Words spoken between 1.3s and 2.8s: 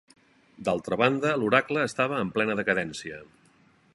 l'oracle estava en plena